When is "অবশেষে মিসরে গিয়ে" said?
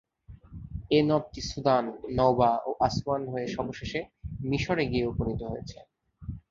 3.55-5.09